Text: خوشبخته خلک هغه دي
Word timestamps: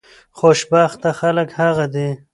خوشبخته 0.39 1.09
خلک 1.19 1.49
هغه 1.59 1.85
دي 1.93 2.07